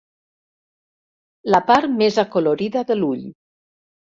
La 1.55 1.61
part 1.67 1.93
més 1.99 2.17
acolorida 2.25 2.85
de 2.93 2.99
l'ull. 3.01 3.25